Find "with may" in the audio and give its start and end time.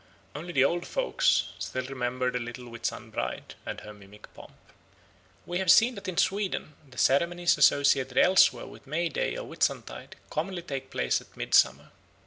8.65-9.09